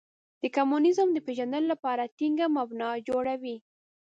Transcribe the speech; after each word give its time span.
د 0.41 0.43
کمونیزم 0.55 1.07
د 1.13 1.17
پېژندلو 1.25 1.67
لپاره 1.73 2.11
ټینګه 2.17 2.45
مبنا 2.57 2.89
جوړوي. 3.07 3.57